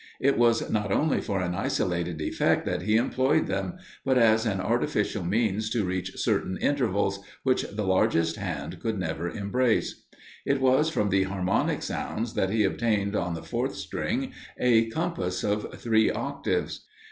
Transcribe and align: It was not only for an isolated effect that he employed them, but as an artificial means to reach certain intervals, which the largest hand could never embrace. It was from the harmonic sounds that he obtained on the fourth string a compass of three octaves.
It 0.19 0.35
was 0.35 0.67
not 0.71 0.91
only 0.91 1.21
for 1.21 1.41
an 1.41 1.53
isolated 1.53 2.19
effect 2.23 2.65
that 2.65 2.81
he 2.81 2.95
employed 2.95 3.45
them, 3.45 3.77
but 4.03 4.17
as 4.17 4.47
an 4.47 4.59
artificial 4.59 5.23
means 5.23 5.69
to 5.69 5.85
reach 5.85 6.17
certain 6.17 6.57
intervals, 6.57 7.19
which 7.43 7.61
the 7.69 7.85
largest 7.85 8.35
hand 8.37 8.79
could 8.79 8.97
never 8.97 9.29
embrace. 9.29 10.01
It 10.43 10.59
was 10.59 10.89
from 10.89 11.09
the 11.09 11.25
harmonic 11.25 11.83
sounds 11.83 12.33
that 12.33 12.49
he 12.49 12.63
obtained 12.63 13.15
on 13.15 13.35
the 13.35 13.43
fourth 13.43 13.75
string 13.75 14.33
a 14.57 14.89
compass 14.89 15.43
of 15.43 15.71
three 15.79 16.09
octaves. 16.09 16.83